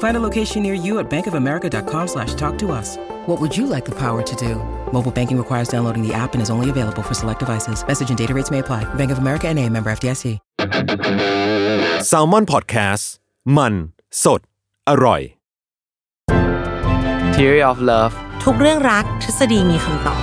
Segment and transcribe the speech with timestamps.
[0.00, 2.98] Find a location near you at bankofamerica.com slash talk to us.
[3.28, 4.56] What would you like the power to do?
[4.92, 7.86] Mobile banking requires downloading the app and is only available for select devices.
[7.86, 8.82] Message and data rates may apply.
[8.94, 10.24] Bank of America and a member FDIC.
[12.10, 13.04] s a l ม o n PODCAST
[13.56, 13.74] มัน
[14.24, 14.40] สด
[14.88, 15.20] อร่อย
[17.34, 18.14] Theory of Love
[18.44, 20.20] ทุกเรื่องรักทฤษฎีมีคำตอบ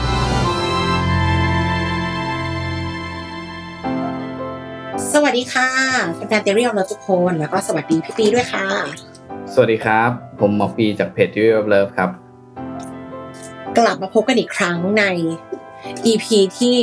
[5.14, 5.70] สวัสดีค่ะ
[6.16, 8.66] แฟนๆเทอรี่ของเราทุกคน แล้วก็สวัสดีพี่ปีด้วยค่ะ
[9.54, 12.10] สวัสดีครับ ผมหมอปีจากเพจ Theory of Love ครับ
[13.78, 15.04] กลับมาพบกันอีกครั้งใน
[16.06, 16.26] EP
[16.60, 16.78] ที่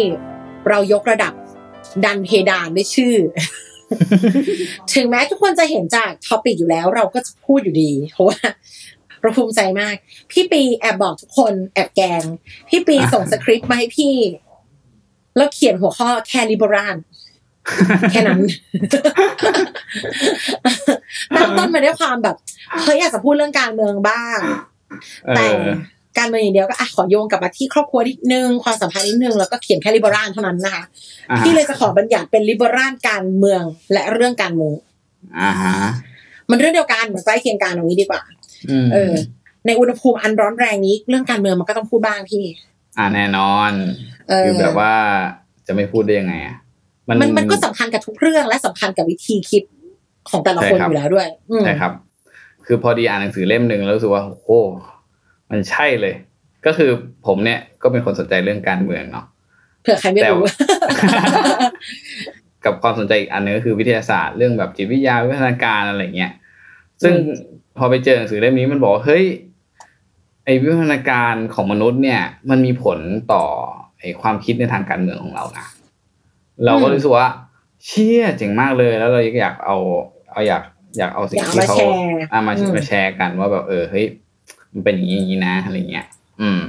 [0.69, 1.33] เรายกระดับ
[2.05, 3.15] ดันเพดานด้วยชื่อ
[4.95, 8.39] ถึงแม้ทุกคนจะเห็นจาก topic อยู่แล้วเราก็จะพูดอยู่ดี เพราะว่า
[9.21, 9.95] เราภูมิใจมาก
[10.33, 12.23] พี่ปีแอบบอกทุกคนแอบแกง
[12.69, 14.15] พี่ปีส่งสคริปต์มาให้พี่
[15.37, 16.97] แล้วเขียนหัวข้อแคลิบราน
[18.11, 18.41] แค่นั้น
[21.35, 22.37] ตั้งต้นมาด้วยความแบบ
[22.83, 24.39] เฮ้ยอยากจะพูดเรื่องการเมืองบ้าง
[25.27, 25.69] เอแต่อ
[26.19, 30.83] การเมืองอย่างเดียวก็อะขอโยงกลับมาที่ครอบครัวนิดนึงความสัมพันธ์นิดนึงแล้วก็เขียนแค่ลิเบรานเท่านั้นนะคะ
[31.31, 34.75] อ่าพี่เลยจะขอบัญญัติเป็นลิเบรานการเมืองและเรื่องการเมือง
[35.41, 35.77] อ่าฮะ
[36.51, 38.23] มันเรื่องเดียวกันมันใกล้เคียงกันตรงนี้ดีกว่า
[38.71, 39.13] อืมเออ
[39.67, 42.45] ในอุณหภูมิอันร้อนแรงนี้เรื่องการเมืองมันก็ต้องพูดบ้างพี่
[42.99, 43.73] อ่าแน่นอน
[44.29, 44.93] เออคือแบบว่า
[45.67, 46.57] จะไม่พูดได้ยังไงอะ
[47.09, 49.63] มันมันก็สำคัญกับทุกเรื่องและสำคัญกับวิธีคิด
[50.31, 51.93] ของแต่ละคนใช่ครับอยู่แล้วด้วยอืมใช่ครับ
[52.67, 54.49] คือพอดีอ่านหนังสือเล่มหนึ่งแล้วรู้สึกว่าโอ้โห
[55.51, 56.15] มันใช่เลย
[56.67, 56.91] ก็คือ
[57.27, 59.27] ผมเนี่ยก็เป็นคนสนใจเรื่องการเมืองเนาะ
[59.83, 60.43] เผื่อใครไม่รู้
[62.65, 66.33] กับความสนใจอีกอันหนึงก็คือวิทยาศาสตร์เรื่องแบบจิตวิทยาวิทยาการอะไรเงี้ย
[67.03, 67.39] ซึ่งอืม
[67.79, 69.25] พอไปเจอหนังสือเล่มนี้มันบอกว่าเฮ้ย
[70.45, 72.99] ไอวิวัฒนาการของมนุษย์เนี่ย มันมีผล
[73.33, 73.45] ต่อ
[73.99, 75.67] ไอความคิดในทางการเมืองของเรานะ
[76.65, 77.29] เราก็รู้สึกว่า
[77.85, 79.77] เชี่ยเจ๋งมากเลย แล้วเราอยากเอา
[80.33, 80.63] เอาอยาก
[80.99, 81.95] อยากเอาสิ่งอยากเอาที่มาเขาแชร์
[82.31, 84.07] เอามาอืมมาแชร์กันว่าแบบเออเฮ้ย
[84.73, 86.07] มันเป็นอย่างนี้อย่างนี้นะอะไรเงี้ย
[86.41, 86.61] อืม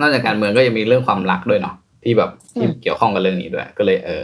[0.00, 1.74] นอกจากการเมืองก็ยังมีเรื่องความรักด้วยเนาะ
[2.04, 4.22] ที่แบบที่เกี่ยวข้องกับเรื่องนี้ด้วย ก็เลยเออ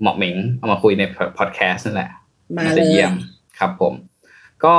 [0.00, 1.02] เหมาะเหม็งเอามาคุยใน
[1.38, 2.10] พอดแคสต์นั่นแหละ
[2.56, 3.12] มาน่าเลจะยเยี่ยม
[3.58, 3.92] ครับผม
[4.64, 4.74] ก็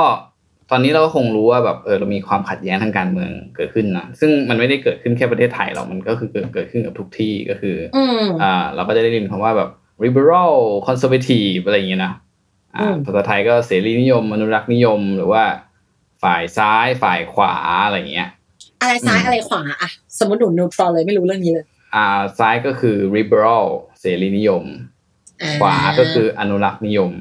[0.70, 9.70] ตอนนี้เราก็คงรู้ว่าแบบเออเรามีความขัดแย้งทางการเมืองเกิดขึ้นนะซึ่งมันไม่ได้เกิดขึ้นแค่ประเทศไทยหรอกมันก็คือเกิดเกิดขึ้นกับทุกที่ก็คือออืมอ่าเราก็จะได้ยินคำว่าแบบ
[10.04, 10.54] liberal
[10.86, 12.12] conservative อะไรอย่างเงี้ยนะ
[12.76, 15.42] อ่าอืมภาษาไทยก็เสรีนิยมอนุรักษ์นิยมหรือว่า
[16.22, 18.28] ฝ่ายซ้ายฝ่ายขวาอะไรอย่างเงี้ย
[18.80, 22.06] อะไรซ้ายอืมอะไรขวาอะสมมติหนูนิวทรอลเลยไม่รู้เรื่องนี้เลย อ่า
[22.38, 23.64] ซ้ายก็คือ liberal
[24.00, 24.64] เสรีนิยม
[25.42, 27.12] อ่ขวาก็คืออนุรักษ์นิยม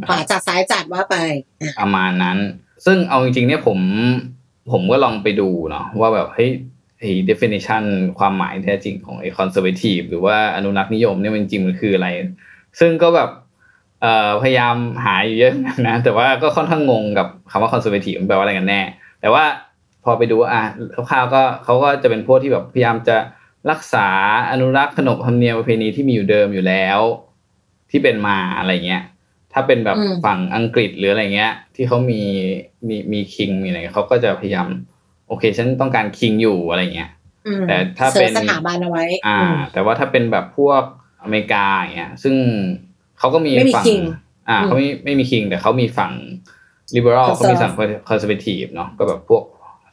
[0.00, 1.16] นะขวาจัดซ้ายจัดว่าไป
[1.62, 2.38] อะประมาณนั้น
[2.84, 3.78] ซึ่งเอาจริงๆเนี่ยผม
[4.72, 6.50] ผมก็ลองไปดูเนาะว่าแบบเฮ้ย
[6.98, 7.84] ไอ้ definition
[8.18, 12.08] ความหมายแท้จริงของไอ้ conservative หรือว่าอนุรักษ์นิยมเนี่ยมันจริงๆมันคืออะไร
[12.80, 13.30] ซึ่งก็แบบ
[14.02, 15.54] เอ่อพยายามหาอยู่เยอะ
[15.86, 18.80] นะแต่ว่าก็ค่อนข้างงงกับคำว่า conservative มันแปลว่าอะไรกันแน่
[19.20, 19.44] แต่ว่า
[20.04, 20.62] พอไปดูว่าอะ
[20.94, 23.16] คร่าวๆก็เขาก็จะเป็นพวกที่แบบพยายามจะ
[23.70, 24.08] รักษา
[24.52, 26.98] อนุรักษ์ขนบธรรมเนียมประเพณีที่มีอยู่เดิมอยู่แล้ว
[27.90, 29.02] ที่เป็นมาอะไรเงี้ย
[29.52, 32.20] ถ้าเป็นแบบอืมฝั่งอังกฤษหรืออะไรเงี้ย ที่เขามี
[32.88, 34.68] มีมีคิงมีอะไรเขาก็จะพยายาม
[35.28, 37.10] โอเค ฉันต้องการคิงอยู่อะไรเงี้ย
[37.46, 40.82] อืมแต่ถ้าเสิเป็ร์นชสถาบันเอาไว้ อ่าอืมแต่ว่าถ้าเป็นแบบพวก
[41.22, 42.34] อเมริกาอย่างเงี้ยซึ่ง
[43.18, 44.02] เขาก็มีไม่มีฝั่ง king
[44.48, 46.12] อ่าอืมเขาไม่ไม่มีคิงแต่เขามีฝั่ง
[46.94, 47.72] liberal Conserv เขามีฝั่ง
[48.08, 49.42] conservative เนาะก็แบบพวก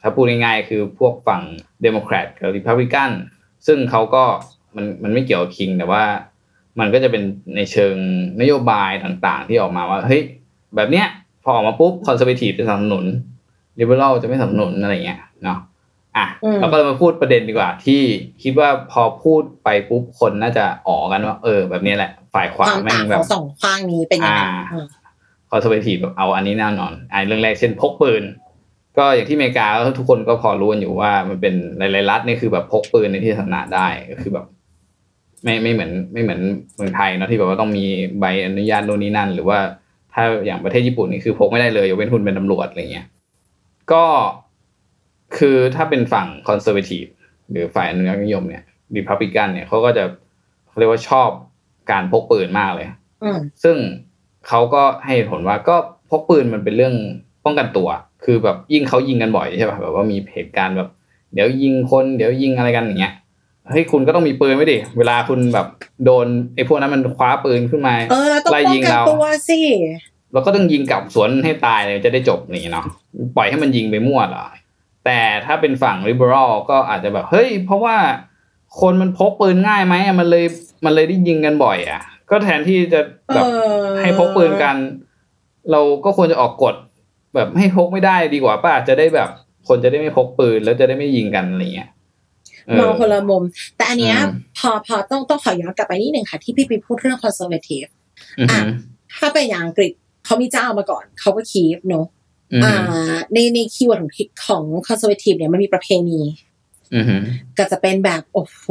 [0.02, 1.42] ถ้าพูดง่ายๆคือพวกฝั่ง
[1.84, 3.10] Democrat กับ Republican
[3.66, 4.24] ซึ่งเขาก็
[4.76, 6.04] มันมันไม่เกี่ยวกับคิงแต่ว่า
[6.78, 7.22] มันก็จะเป็น
[7.56, 7.94] ในเชิง
[8.40, 10.22] นโยบายต่างๆ ที่ออกมาว่าเฮ้ย
[10.76, 11.06] แบบเนี้ย
[11.42, 13.04] พอออกมาปุ๊บ conservative จะสนับสนุน
[13.80, 15.58] liberal จะไม่สนับสนุนอะไรเงี้ยเนาะ
[16.16, 18.02] อะอืมเราก็เลยมาพูดประเด็นดีกว่า ที่
[18.42, 24.86] คิดว่าพอพูดไปปุ๊บคนน่าจะอ๋อกันว่า เออ แบบนี้แหละ ฝ่ายขวาความแม่ต่างงขแบอบงสองข้างนี้เป็นยังไงอ่าอืม
[25.50, 28.22] conservative แบบเอาอันนี้แน่นอนอ่าเรื่องแรกเช่นพกปืน
[28.98, 34.46] ก็อย่างที่อเมริกาก็ทุกคนก็พอรู้กันอยู่ว่ามันเป็นหลายๆรัฐนี่คือแบบพกปืนในที่สาธารณะได้ก็คือแบบ
[35.44, 36.40] ไม่ไม่เหมือนไม่เหมือน
[36.76, 37.84] เมืองไทยเนาะที่แบบว่าต้องมี
[38.20, 39.58] ใบอนุญาตโน่นนี่นั่น หรือว่า
[40.14, 43.06] ถ้าอย่างประเทศญี่ปุ่นนี่คือพกไม่ได้เลยยกเว้นคุณเป็นตำรวจอะไรเงี้ย
[43.92, 44.04] ก็
[45.38, 47.04] คือถ้าเป็นฝั่ง conservative
[47.50, 48.62] หรือฝ่ายอนุรักษ์นิยมเนี่ย
[48.94, 50.04] รีพับลิกันเนี่ยเขาก็จะ
[50.68, 51.28] เขาเรียกว่าชอบ
[51.90, 52.86] การพกปืนมากเลย
[53.22, 53.76] อืมซึ่ง
[54.48, 55.76] เขาก็ให้เหตุผลว่าก็
[56.10, 56.94] พกปืนมันเป็นเรื่อง
[57.44, 57.88] ป้องกันตัว
[58.24, 60.88] คือแบบยิ่งเขายิงกันบ่อยใช่ป่ะแบบว่ามีเหตุการณ์แบบ
[61.34, 63.14] เดี๋ยวยิงคนเดี๋ยวยิงอะไรกันอย่างเงี้ย
[63.70, 65.66] เฮ้ยคุณก็ต้องมีปืนไว้ดิเวลาคุณแบบ
[66.04, 69.60] โดนไอ้พวกนั้นมันคว้าปืนขึ้นมาเออเราต้องไล่ป้องยิงกันเราตัวสิ
[70.32, 72.86] เราก็ต้องยิงกลับสวนให้ตายเลยจะได้จบนี่เนาะ
[73.36, 74.46] ปล่อยให้มันยิงไปมั่วเหรอ
[75.04, 77.96] แต่ถ้าเป็นฝั่ง liberal ก็อาจจะแบบเฮ้ย เพราะว่า
[78.80, 80.44] คนมันพกปืนง่ายไหมอะมันเลย
[80.84, 83.00] มันเลยได้ยิงกันบ่อย อะ ก็แทนที่จะ
[83.34, 83.48] แบบเอ
[83.82, 84.76] อให้พกปืนกัน
[85.70, 86.74] เราก็ควรจะออกกฎ
[87.34, 89.28] แบบให้พกไม่ได้ดีกว่าป่ะจะได้แบบ
[89.68, 91.98] คนจะได้ไม่พกปืนแล้วจะได้ไม่ยิงกันอะไรเงี้ยเออ
[92.78, 93.42] มองคนละมุม
[93.76, 97.84] แต่อันเนี้ยอืมพอพอต้องต้องขอย้อนกลับไปนิดหนึ่งค่ะ ที่พี่ไปพูดเรื่อง conservative
[98.38, 98.62] อือฮึอะ
[99.18, 99.92] ถ้าเป็นอย่างอังกฤษ
[100.24, 102.06] เขามีเจ้ามาก่อน เขาก็ keep เนอะ
[102.52, 104.10] อือฮึ ในใน keyword ของ
[104.46, 106.20] ของ conservative เนี่ยมันมีประเพณี
[106.94, 107.16] อือฮึ
[107.58, 108.64] ก็จะเป็นแบบ โอ้โห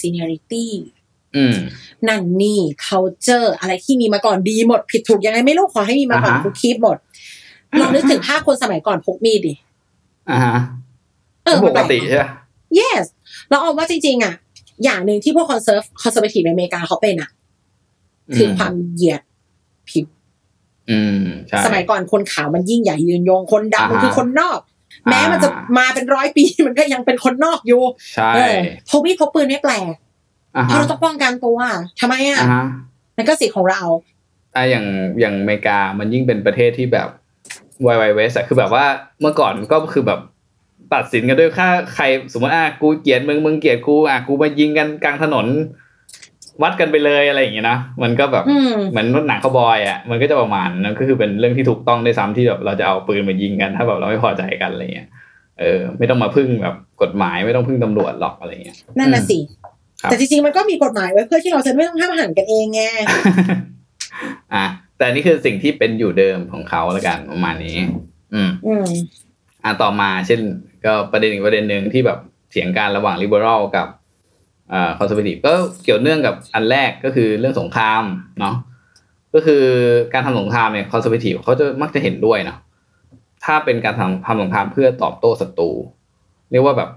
[0.00, 0.66] seniority
[1.36, 1.56] อืม
[2.08, 6.96] นั่นนี่ culture อะไรที่มีมาก่อนดีหมด ผิดถูกยังไงไม่รู้ขอให้มีมาก่อนอ่าฮะกู keep หมด
[7.80, 9.54] ลองนึกถึงภาพคนสมัยก่อนพกมีดดิ
[10.30, 10.56] อ่าฮะ
[11.44, 12.30] เออปมันแปกลกติใช่ปะ
[12.78, 13.04] yes
[13.50, 14.34] แล้วเอาว่าจริงๆอะ
[14.84, 17.30] อย่างหนึ่งที่พวก conserve conservative ในอเมริกาเขาเป็นอะ
[18.36, 19.20] คือความเหยียด
[19.90, 20.06] ผิว
[20.90, 24.58] อืมใช่สมัยก่อนคนขาวมันยิ่งใหญ่ยืนยงคนดำมันอ่าฮะคือคนนอก
[25.08, 25.48] แม้อ่ามัมันจะ
[25.78, 27.82] มาเป็นร้อยปีมันก็ยังเป็นคนนอกอยู่
[28.14, 28.58] ใช่เออ
[28.88, 29.94] พกมีดพกปืนไม่แปลก
[30.56, 31.58] อ่าเพฮะราะเราต้องป้องกันตัว
[32.00, 32.64] ทำไมอะอ่าฮะ
[33.16, 33.82] นั่นก็สิทธิ์ของเรา
[34.56, 34.86] อะอย่าง
[35.20, 37.08] อย่างอเมริกามันยิ่งเป็นประเทศที่แบบ
[37.86, 38.84] วายวายเวสอะคือแบบว่า
[39.20, 40.20] เมื่อก่อนก็คือแบบ
[40.94, 45.46] ตัดสินกันด้วยค่าใครสมมติอะกูเกลียดมึงมึงเกลียดกูอะกูมายิงกันกลางถนน
[46.62, 55.08] วัดกันไปเลยอะไรอย่างเงี้ยนะมันก็แบบอืมเหมือนหนังคาวบอยอะมันก็จะประมาณนั้นก็คือเป็นเรื่องที่ถูกต้องด้วยซ้ำที่แบบเราจะเอาปืนมายิงกัน ถ้าแบบเราไม่พอใจกันอะไรเงี้ย
[55.60, 59.38] เออไม่ต้องมาพึ่งแบบกฎหมายไม่ต้องพึ่งตำรวจหรอกอะไรเงี้ยนั่นน่ะสิ
[60.02, 62.82] ครับแต่จริงๆมันก็มีกฎหมายไว้เพื่อที่เราจะไม่ต้องห้ามหันกันเองไง
[64.54, 64.66] อะ
[64.98, 67.76] แต่นี่คือสิ่งที่เป็นอยู่เดิมของเขาแล้วกันประมาณนี้
[68.34, 68.86] อืมอืม
[69.64, 70.40] อะต่อมาเช่น
[70.84, 72.18] ก็ประเด็นอีกประเด็นหนึ่งที่แบบ
[72.50, 73.86] เถียงกันระหว่าง liberal กับ
[74.72, 75.52] อ่า conservative ก็
[75.84, 78.02] เกี่ยวเนื่องกับอันแรกก็คือเรื่องสงคราม
[78.40, 78.54] เนาะ
[79.34, 79.64] ก็คือ
[80.12, 82.58] การทำสงครามเนี่ย conservative เขาจะมักจะเห็นด้วยเนาะ
[83.44, 85.70] ถ้าเป็นการทำทำสงครามเพื่อตอบโต้ศัตรู
[86.50, 86.90] เรียกว่าแบบ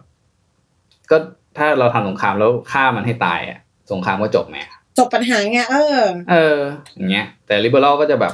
[1.11, 1.17] ก็
[1.57, 3.59] ถ้าเราทำสงครามแล้วฆ่ามันให้ตายอะ
[3.91, 4.57] สงครามก็จบไหม
[4.97, 5.99] จบปัญหาไงเออ
[6.31, 6.59] เออ
[6.95, 8.33] อย่างเงี้ย แต่ลิเบอรัลก็จะแบบ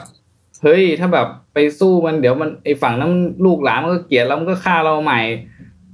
[0.64, 3.12] เฮ้ยถ้าแบบไปสู้มันเดี๋ยวมันไอฝั่งนั้น
[3.46, 5.20] ลูกหลานมันก็เกลียดแล้วมันก็ฆ่าเราใหม่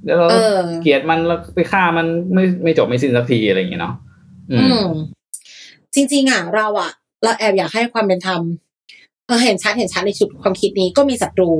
[0.04, 3.94] แล้วเราเออเกลียดมันแล้วไปฆ่ามันไม่ไม่จบไม่สิ้นสักทีอะไรอย่างเงี้ยเนาะ
[4.52, 4.90] อือืมม
[5.94, 6.90] จริง ๆอะเราอะ
[7.22, 8.40] เราแอบอยากให้ความเป็นธรรม
[9.26, 11.50] เออเห็นชัดเห็นชัดในชุดความคิดนี้ก็มีศัตรู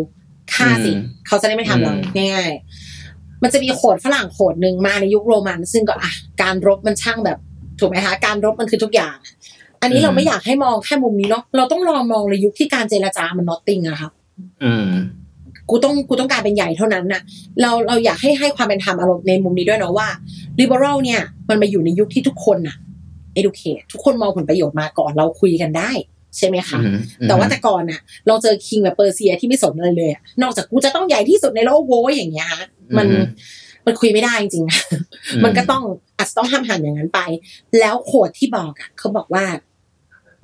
[0.54, 2.00] ฆ่าสิอืมเขาจะได้ไม่ทำเราอืม
[2.32, 6.12] ง่ายๆมันจะมีโขดฝรั่งโขดหนึ่งมาในยุคโรมัน ซึ่งก็อะ
[6.42, 7.38] การรบมันช่างแบบ
[7.80, 9.16] ถูกไหมคะการรบมันคือทุกอย่าง
[9.82, 14.10] อันนี้เราไม่อยากให้มองแค่มุมนี้เนาะเราต้องลองมองในยุคที่การเจรจามันนอตติงอะค่ะ
[14.62, 14.90] อืม
[15.70, 17.22] กูต้องกูต้องการเป็นใหญ่เท่านั้นน่ะ
[17.60, 20.08] เราเราอยากให้ให้ความเป็นธรรมอารมณ์ในมุมนี้ด้วยเนาะว่า
[20.60, 22.76] liberal เนี่ย มันมาอยู่ในยุคที่ทุกคนน่ะ
[23.38, 25.90] educate ทุกคนมองผลประโยชน์มาก่อนเราคุยกันได้
[26.36, 32.64] ใช่ไหมคะอืมแต่ว่าแต่ก่อนน่ะ เราเจอคิงแบบเปอร์เซียที่ไม่สนอะไรเลยอะนอกจากกูจะต้องใหญ่ที่สุดในโลกโว้ยอย่างเงี้ยฮะ
[32.96, 33.16] มันอื
[33.86, 35.82] มมันคุยไม่ได้จริงๆมันก็ต้อง
[36.18, 37.20] อาจจะต้องห้ามหันอย่างนั้นไป
[37.78, 39.44] แล้วโคดที่บอกอะเขาบอกว่า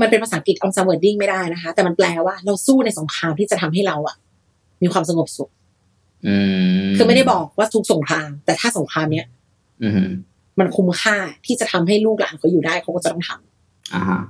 [0.00, 4.16] มันเป็นภาษาอังกฤษออมจำ wording ไม่ได้นะคะ แต่มันแปลว่าเราสู้ในสงครามที่จะทำให้เราอะ
[4.82, 5.50] มีความสงบสุข
[6.26, 6.36] อื
[6.88, 9.26] มคือไม่ได้บอกว่าทุกสงคราม แต่ถ้าสงครามเนี้ย
[9.82, 10.10] อืม
[10.60, 14.20] มันคุ้มค่าที่จะทำให้ลูกหลานเขาอยู่ได้เขาก็จะต้องทำอ่าฮะ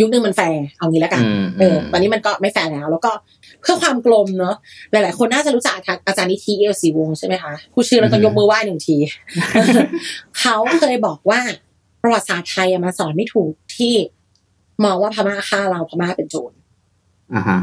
[0.00, 3.10] ยุคนึงมันแฟร์เอางี้แล้วกันอืมเออตอนนี้มันก็ไม่แฟร์แล้ว แล้วก็
[3.62, 4.56] เพื่อความกลมเนาะ
[4.92, 8.96] หลาย ๆ คนน่าจะรู้จักอาจารย์อาจารย์นิธิเอียวศรีวงศ์ใช่ไหมคะพูดชื่อแล้วก็ยกมือไหว้หนึ่งที
[10.40, 11.40] เขาเคยบอกว่า
[12.02, 13.94] ประวัติศาสตร์ไทยอะมาสอนไม่ถูกที่
[14.84, 16.52] มองว่าพม่าฆ่าเราพม่าเป็นโจร
[17.34, 17.58] อ่าฮะ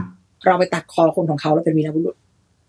[0.46, 2.16] เราไปตัดคอคนของเขาเราเป็นวีรบุรุษ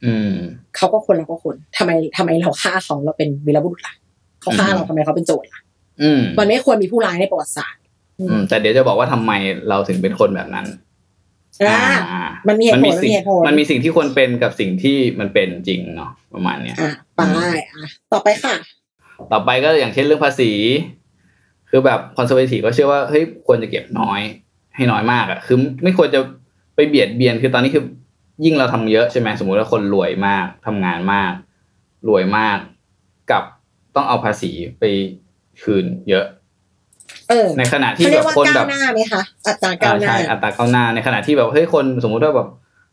[0.05, 0.33] อืม
[0.77, 3.95] เขาก็คนเราก็คนทำไมทำไมเราฆ่าเขาเราเป็นวีรบุรุษล่ะ
[4.41, 5.61] เขาฆ่าเราอืมทำไมเขาเป็นโจรล่ะ
[6.03, 7.83] อืมมันไม่ควรมีผู้ร้ายในประวัติศาสตร์
[8.21, 9.33] อืมแต่เดี๋ยวจะบอกว่าทำไม
[9.69, 10.67] เราถึงเป็นคนแบบนั้น
[11.63, 17.21] อ่าอ่ามันมีเหตุผลสิ่งมันมีเหตุผลมันมีสิ่งที่ควรเป็นกับสิ่งที่มันเป็นจริงเนาะประมาณเนี้ยอะไป
[17.73, 18.55] อะต่อไปค่ะ
[19.33, 20.51] ต่อไปก็อย่างเช่นเรื่องภาษี
[21.71, 24.21] คือแบบคอนเซอร์เวทีฟก็เชื่อว่าเฮ้ยควรจะเก็บน้อย
[24.77, 26.21] ให้น้อยมากอะคือไม่ควรจะ
[26.75, 27.85] ไปเบียดเบียนคือตอนนี้คือ
[28.45, 31.33] ยิ่งเราทำเยอะใช่ไหมสมมุติว่าคนรวยมากทำงานมาก
[32.09, 32.59] รวยมาก
[33.31, 33.45] กับ
[33.95, 34.85] ต้องเอาภาษีไป
[35.63, 36.36] คืนเยอะเออ
[37.59, 42.49] ในขณะที่เขาแบเรียกบว่าคนก้าแบวบหน้าไหมคะอัตราก้าวหน้าใช่อัตราก้าวหน้าในขณะที่แบบเฮ้ยคนสมมุติว่าแบบ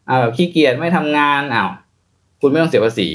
[0.10, 1.70] อ่าแบบขี้เกียจไม่ทำงานอ้าว
[2.42, 3.08] คุณไม่ต้องเสียภาษี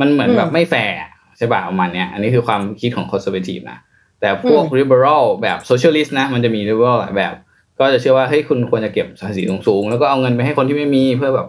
[0.00, 0.96] มันเหมือนแบบไม่แฟร์
[1.36, 3.78] ใช่ป่ะประมาณเนี้ยอันนี้คือความคิดของ conservative นะ
[4.20, 7.34] แต่พวก liberal แบบ socialist นะมันจะมี liberal หลายแบบ
[7.78, 11.48] ก็จะเชื่อว่าเฮ้ยคุณควรจะเก็บภาษีสูงๆแล้วก็เอาเงินไปให้คนที่ไม่มีเพื่อแบบ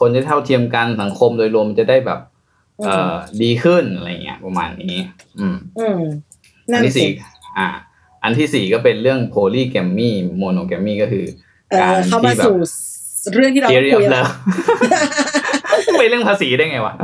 [0.00, 2.20] คนจะเท่าเทียมกันสังคมโดยรวมมันจะได้แบบ
[2.84, 4.96] เอ่อดีขึ้นอะไรเงี้ยประมาณนี้
[5.38, 6.00] อืม อืม
[6.68, 7.10] อันั่นนที่สิสี่
[7.58, 7.68] อ่า
[8.24, 10.10] อันที่สี่ก็เป็นเรื่อง polygamy
[10.42, 11.24] monogamy ก็คือ
[11.70, 12.56] เอการอเข้ามาที่แบบสู่
[13.34, 14.32] เรื่องที่เรา theory คุ of ยแล้ว love
[15.98, 16.94] ไปเรื่องภาษีได้ไงวะ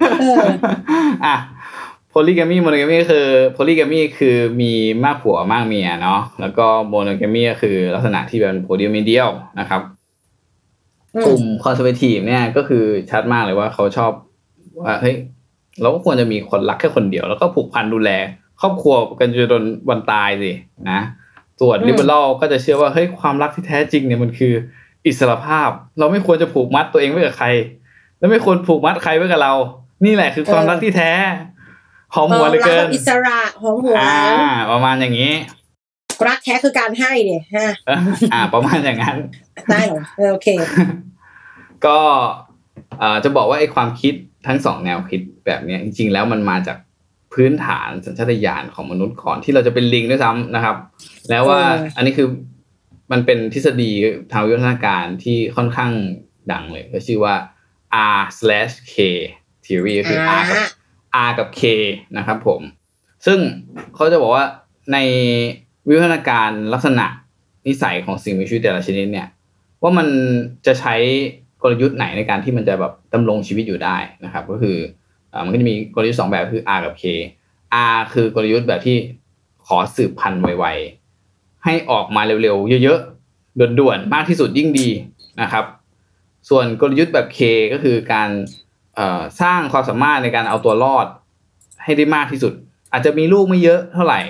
[0.00, 0.44] เออ
[1.24, 1.36] อะ
[2.12, 4.72] polygamy monogamy ก็คือ polygamy คือมี
[5.04, 9.28] มากผัวมากเมียเนาะแล้วก็ monogamy ก็คือลักษณะที่เป็นโพเดียมเดียว
[9.60, 9.82] นะครับ
[11.14, 14.12] อืมกลุ่ม conservative เนี่ยก็คือชัดมากเลยว่าเขาชอบ
[14.82, 15.14] ว่าเฮ้ย
[15.80, 18.10] เราก็ควรจะมีคนรักแค่คนเดียว แล้วก็ผูกพันดูแล
[18.60, 20.52] ครอบครัวกันจนจนวันตายสิ
[20.90, 21.00] นะ
[21.60, 24.54] ส่วน liberal ก็จะเชื่อว่าเฮ้ยความรักที่แท้จริงเนี่ยมันคือ
[25.06, 27.48] อิสรภาพ เราไม่ควรจะผูกมัดตัวเองไว้กับใคร
[28.18, 29.54] และไม่ควรผูกมัดใครไว้กับเรา
[30.04, 31.10] นี่แหละคือความรักที่แท้
[32.14, 34.18] หอมหัวเหลือเกิรันแบบอิสระหอมหัวอ่า
[34.72, 35.32] ประมาณอย่างนี้
[36.28, 37.98] รักแท้คือการให้เนี่ยฮะเออ
[38.32, 39.16] อ่า ประมาณอย่างนั้น
[39.70, 40.48] ได้เหรอเออโอเค
[41.86, 41.98] ก็
[42.98, 44.14] เอ่อจะบอกว่าไอ้ความคิด
[44.46, 46.76] ทั้งสองแนวคิดแบบเนี้ยจริง ๆ แล้วมันมาจาก
[47.34, 50.76] พื้นฐานสัญชาตญาณของมนุษย์ก่อนที่เราจะเป็นลิงด้วยซ้ำนะครับ
[51.30, 52.28] แล้วว่าเอออัอันนี้คือ
[53.12, 53.90] มันเป็นทฤษฎี
[54.32, 55.92] ทางวิวัฒนาการที่ค่อนข้าง
[56.52, 57.34] ดังเลยก็ชื่อว่า
[58.18, 58.94] R slash K
[59.64, 60.62] theory ก็คือ R กับ
[61.26, 61.62] R กับ K
[62.16, 62.60] นะครับผม
[63.26, 63.38] ซึ่ง
[63.94, 64.44] เขาจะบอกว่า
[64.92, 64.98] ใน
[65.88, 67.06] วิวัฒนาการลักษณะ
[67.66, 69.28] นิสัยของสิ่งมีชีวิตแต่ละชนิดเนี่ย
[69.82, 70.08] ว่ามัน
[70.66, 70.94] จะใช้
[71.62, 75.03] กลยุทธ์ไหนในการที่มันจะแบบดำรงชีวิตอยู่ได้นะครับ ก็คืออ่า
[75.44, 77.04] มันก็จะมีกลยุทธ์สองแบบคือ R กับ K
[77.92, 78.96] R คือกลยุทธ์แบบที่
[79.66, 84.88] ขอสืบพันธุ์ไวๆ ให้ออกมาเร็วๆ เยอะๆ ด่วนๆ มากที่สุดยิ่งดี
[85.42, 85.64] นะครับ
[86.48, 87.40] ส่วนกลยุทธ์แบบ K
[87.72, 88.30] ก็คือการ
[89.40, 91.06] สร้างความสามารถในการเอาตัวรอด
[91.84, 92.52] ให้ได้มากที่สุด
[92.92, 94.20] อาจจะมีลูกไม่เยอะเท่าไหร่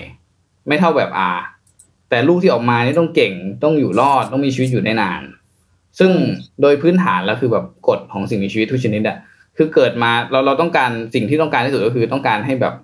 [0.69, 1.41] ไม่เท่าแบบ R
[2.09, 3.33] แต่ลูกที่ออกมานี่ต้องเก่ง
[3.63, 5.23] ต้องอยู่รอดต้องมีชีวิตอยู่ได้นาน
[5.99, 6.11] ซึ่ง
[6.61, 9.17] โดยพื้นฐานแล้วคือแบบกฎของสิ่งมีชีวิตทุกชนิดอะ
[9.57, 12.75] คือเกิดมาเราเราต้องการสิ่งที่ต้องการที่สุดก็คือต้องการให้แบบ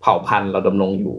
[0.00, 1.16] เผ่าพันธุ์เราดำรงอยู่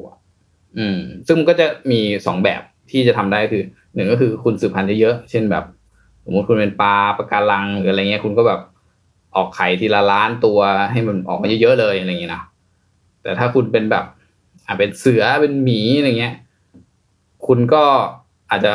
[0.77, 2.61] อืม ซึ่งมันก็จะมีสองแบบ
[2.91, 5.63] ที่จะทำได้คือหนึ่งก็คือคุณสืบพันธุ์เยอะๆเช่นแบบ
[6.25, 8.61] สมมติคุณเป็นปลาปะการังหรืออะไรเงี้ยคุณก็แบบ
[9.35, 10.59] ออกไข่ทีละล้านตัว
[10.91, 12.43] ให้มันออกมาเยอะๆเลยอะไรเงี้ยนะ
[13.23, 14.05] แต่ถ้าคุณเป็นแบบ
[14.67, 16.35] อ่าเป็นเสือเป็นหมีอะไรเงี้ย
[17.47, 17.83] คุณก็
[18.49, 18.73] อาจจะ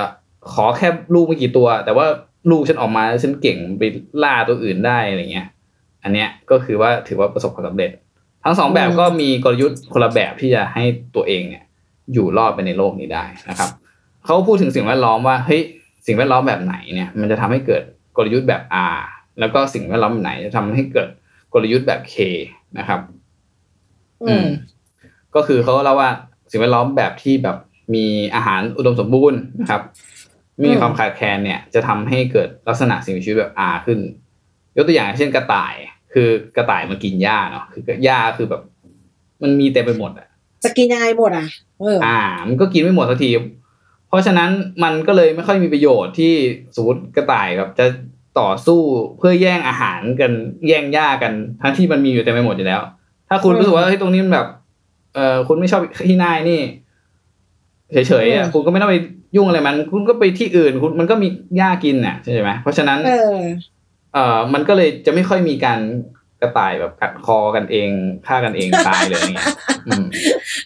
[0.53, 2.07] ขอแค่ลูกไม่กี่ตัว แต่ว่า
[2.51, 3.83] ลูกฉันออกมาฉันเก่งไป
[4.23, 5.47] ล่าตัวอื่นได้อะไรเงี้ย
[6.07, 7.91] อันเนี้ยก็คือว่าถือว่าประสบความสำเร็จ
[8.45, 10.85] ทั้งสองแบบอืมก็มีกลยุทธ์คนละแบบที่จะให้
[11.17, 11.65] ตัวเองเนี่ย
[12.13, 13.71] อยู่รอดไปในโลกนี้ได้นะครับ
[14.25, 15.63] เขาพูดถึงสิ่งแวดล้อมว่าเฮ้ย
[16.07, 17.83] สิ่งแวดล้อมแบบไหนเนี่ยมันจะทำให้เกิด
[18.17, 18.63] กลยุทธ์แบบ
[18.95, 19.01] R
[19.41, 21.09] แล้วก็สิ่งแวดล้อมแบบไหนจะทำให้เกิด
[21.53, 22.15] กลยุทธ์แบบ K
[22.79, 23.01] นะครับ
[24.25, 24.47] อืม
[25.35, 26.11] ก็คือเขาเล่าว่า
[26.51, 27.57] สิ่งแวดล้อมแบบที่แบบ
[27.95, 29.83] มีอาหารอุดมสมบูรณ์นะครับ
[30.59, 33.99] ไม่มีอืมความขาดแคลนเนี่ย จะทำให้เกิดลักษณะสิ่งมีชีวิตแบบ R ขึ้น
[34.77, 35.75] ยกตัวอย่างเช่นกระต่าย
[36.18, 38.62] คือกระต่ายมันกินหญ้าเนาะคือหญ้าคือแบบ
[39.42, 40.26] มันมีเต็มไปหมดอะ
[40.64, 41.46] จะกินยังไงหมดอะ
[41.80, 43.30] เอออ่า มันก็กินไม่หมดสักที
[44.08, 44.50] เพราะฉะนั้น
[44.85, 46.32] มันก็เลยไม่ค่อยมีประโยชน์ที่
[46.76, 47.87] สมมติกระต่ายแบบจะ
[48.40, 48.80] ต่อสู้
[49.18, 50.32] เพื่อแย่งอาหารกัน
[50.66, 51.32] แย่งหญ้ากัน
[51.62, 52.80] ทั้งที่มันมีอยู่เต็มไปหมดอยู่แล้ว
[53.28, 54.49] ถ้าคุณอืมรู้สึกว่าเฮ้ยตรงนี้มันแบบ
[55.14, 56.61] เออคุณไม่ชอบที่นายนี่
[57.92, 58.96] เฉยๆอะอืมคุณก็ไม่ต้องไป
[59.37, 62.99] ยุ่งอะไรมัน คุณก็ไปที่อื่น คุณมันก็มีหญ้ากินน่ะใช่ไหมเพราะฉะนั้น
[64.16, 65.80] เออเอ่อมันก็เลยจะไม่ค่อยมีการ
[66.40, 67.88] กระต่ายแบบกัดคอกันเอง
[68.26, 69.46] ฆ่ากันเองตายเลยอย่างเงี้ย
[69.87, 70.04] อืม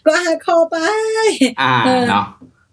[0.06, 0.76] ก็หาคอไป
[1.62, 2.26] อ่าเออเนาะ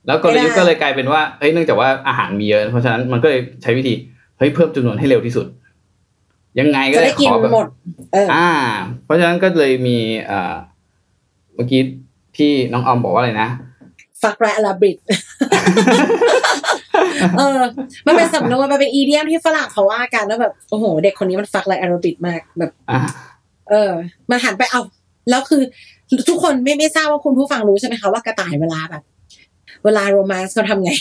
[0.08, 3.94] แล้วกลยุทธ์ไม่ได้ก็เลยกลายเป็นว่าเฮ้ยเนื่องจากว่าอาหารมีเยอะ เพราะฉะนั้นมันก็เลยใช้วิธี
[4.38, 5.48] เฮ้ยเพิ่มจำนวนให้เร็วที่สุด
[6.60, 7.68] ยังไงก็จะได้ได้กินขอแบบหมด
[8.14, 8.50] เอออ่า
[9.04, 10.56] เพราะฉะนั้นก็เลยมีเอ่อ
[11.56, 11.82] เมื่อกี้
[12.38, 13.50] ที่น้องออมบอกว่าอะไรนะ
[14.22, 14.98] ฟักแรอาราบิด
[17.38, 17.60] เออ
[18.06, 23.00] มันเป็นสำนวนมันเป็นอีเดียมที่ฝรั่งเขาว่ากันแล้วแบบโอ้โห เด็กคนนี้มันฟักแรอาราบิดมากแบบอ่า
[23.70, 23.92] เออ
[24.30, 24.82] มันหันไปเอา
[25.30, 25.62] แล้วคือ
[26.30, 29.04] ทุกคนไม่ไม่ทราบว่าคุณผู้ฟังรู้ใช่ไหมคะว่ากระต่ายเวลาแบบ
[29.86, 30.92] เวลาโรแมนต์เขาทำไง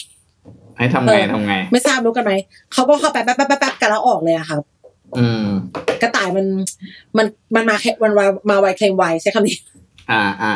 [0.76, 2.33] ให้ทำไงเออทำไง ไม่ทราบรู้กันไหม
[2.73, 4.62] เขาก็เข้าไปแป๊บแป๊บแป๊บแป๊บกันแล้วออกเลยอะครับ
[5.19, 5.47] อืม
[6.03, 6.47] กระต่ายมัน
[7.17, 9.57] มันมันมาแค่มันมามาไวเคลมไวใช้คำนี้
[10.11, 10.53] อ่าอ่า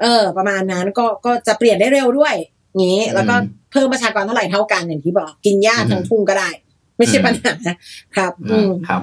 [0.00, 2.34] เออ ประมาณนั้นก็ก็จะเปลี่ยนได้เร็วด้วย
[2.82, 6.48] งี้ แล้วก็อืมเพิ่มประชากรเท่าไหร่เท่ากันอย่างที่บอก กินหญ้าอืมทั้งทุ่งก็ได้
[6.98, 7.52] ไม่ใช่อืมปัญหา
[8.16, 9.02] ครับ อืมครับ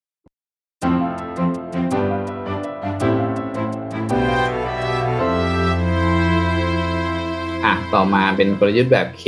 [7.65, 9.23] อะต่อมาเป็นกลยุทธ์แบบ K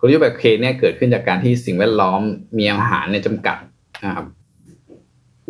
[0.00, 2.20] กลยุทธ์แบบ K เนี่ยเกิดขึ้นจากการที่สิ่งแวดล้อม
[2.58, 3.56] มีอาหารในยจำกัด
[4.04, 4.26] นะครับ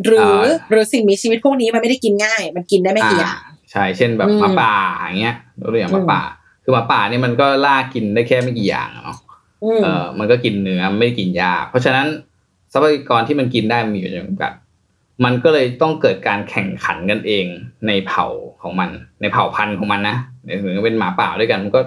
[0.05, 3.41] หรืออ่าหรือสิ่งมีชีวิตพวกนี้มันไม่ได้กินง่าย มันกินได้ไม่กี่อย่าง
[3.73, 5.37] ใช่เช่นแบบอืมหมาป่าอย่างเงี้ย
[5.73, 6.23] ตัวอย่างหมาอืมป่า
[6.63, 9.19] คือหมาป่าเนี่ยมันก็ล่ากินได้แค่ไม่กี่อย่างอะเนาะ
[9.65, 12.07] อืมเออมันก็กินเนื้อไม่ได้กินยาเพราะฉะนั้น
[12.73, 14.53] ทรัพยากรที่มันกินได้มันมีอยู่จำกัด
[15.25, 17.47] มันก็เลยต้องเกิดการแข่งขันกันเอง
[17.87, 18.27] ในเผ่า
[18.63, 20.17] ของมัน ในเผ่าพันธุ์ของมันนะ
[20.63, 21.81] หรือเป็นหมาป่าด้วยกันมันก็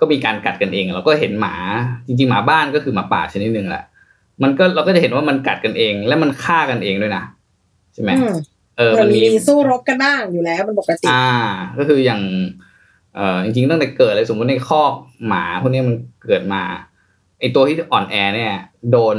[0.00, 1.54] ก็มีการกัดกันเอง เราก็เห็นหมา
[2.06, 3.84] จริงๆ หมาบ้านก็คือหมาป่าชนิดหนึ่งแหละ
[4.42, 7.24] มันก็เราก็จะเห็นว่ามันกัดกันเอง และมันฆ่ากันเองด้วยนะ
[7.94, 8.36] ใช่ไหมอืม
[8.78, 11.28] เออมัมันนมีมีสู้รบกันบ้างอยู่แล้วมันปกติอ่า
[11.78, 12.22] ก็คืออย่าง
[13.14, 14.92] เอ่อจริงๆตั้งแต่เกิดเลยสมมติในคอก
[15.26, 16.62] หมาพวกนี้มันเกิดมา
[17.40, 18.52] ไอตัวที่อ่อนแอเนี่ย
[18.90, 19.16] โดน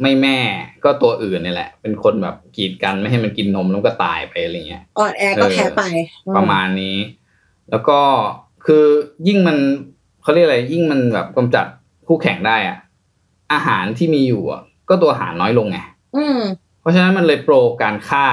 [0.00, 0.38] ไม่แม่
[0.84, 5.82] ก็ตัวอื่นนี่แหละ เป็นคนแบบกีดกันไม่ให้มันกินนมแล้วก็ตายไปอะไรเงี้ยอ่อนแอก็แพ้ไป
[6.26, 6.96] อืประมาณนี้
[7.70, 7.98] แล้วก็
[8.66, 8.84] คือ
[9.28, 9.56] ยิ่งมัน
[10.22, 11.66] เขาเรียกอะไรยิ่งมันแบบกำจัด
[12.06, 12.76] คู่แข่งได้อะ
[13.52, 15.78] อาหารที่มีอยู่อะก็ตัวอาหารน้อยลงไง
[16.16, 16.40] อืม
[16.80, 18.26] เพราะฉะนั้นมันเลยโปรการฆ่า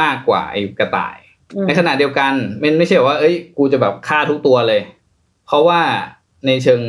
[0.00, 1.16] มากกว่าไอ้กระต่าย
[1.56, 2.32] อืมในขณะเดียวกัน
[2.62, 4.80] มันไม่ใช่ว่า เอ้ย กูจะแบบฆ่าทุกตัวเลย
[5.46, 5.80] เพราะว่า
[6.46, 6.80] ในเชิง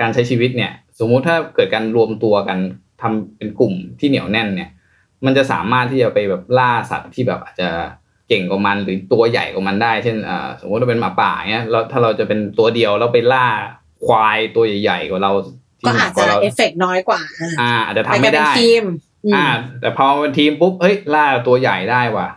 [0.00, 2.58] การใช้ชีวิตเนี่ย สมมุติถ้าเกิดการรวมตัวกัน
[3.02, 4.70] ทำเป็นกลุ่มที่เหนียวแน่นเนี่ย
[5.24, 7.68] มันจะสามารถที่จะไปแบบล่าสัตว์ที่แบบอาจจะ
[8.28, 13.46] เก่งกว่ามันหรือตัวใหญ่กว่ามันได้ เช่นอ่าสมมติเราเป็นหมาป่าเงี้ยแล้วถ้าเราจะเป็นตัวเดียวแล้วไปล่า
[14.06, 15.32] ควายตัวใหญ่ๆกว่าเรา
[15.80, 18.84] ที่ก็หนัอาจกกจะว่าเราเอฟเฟกต์น้อยกว่า อะอ่าอาจจะไปทำกันไม่เป็นได้ทีม
[19.24, 19.46] อืมอ่า
[19.80, 22.28] แต่พอเป็นทีมปุ๊บเฮ้ยล่าตัวใหญ่ได้ว่ะ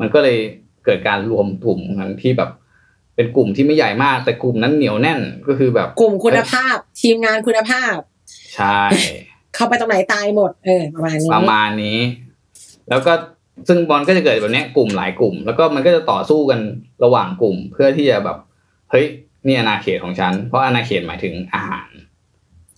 [0.00, 0.38] มันก็เลย
[0.84, 2.50] เกิดการรวมกลุ่มกันที่แบบ
[3.14, 7.94] เป็นกลุ่มที่ไม่ใหญ่มาก แต่กลุ่มนั้นเหนียวแน่นก็คือแบบ กลุ่มคุณภาพ ทีมงานคุณภาพ
[8.56, 8.80] ใช่
[9.56, 11.98] เข้าไปตรงไหนตายหมด เออ ประมาณนี้ ประมาณนี้
[12.90, 13.12] แล้วก็
[13.68, 16.60] ซึ่งบอลก็จะเกิดแบบเนี้ยกลุ่มหลายกลุ่ม แล้วก็มันก็จะต่อสู้กัน
[17.04, 18.38] ระหว่างกลุ่ม เพื่อที่จะแบบ
[18.90, 19.06] เฮ้ย
[19.46, 21.88] นี่อาณาเขตของฉัน เพราะอาณาเขตหมายถึงอาหาร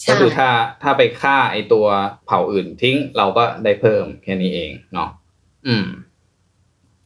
[0.06, 0.48] ก็ใช่คือถ้า
[0.82, 1.86] ถ้าไปฆ่าไอตัว
[2.26, 5.10] เผ่าอื่นทิ้งเราก็ได้เพิ่มแค่นี้เองเนาะ
[5.66, 5.86] อืม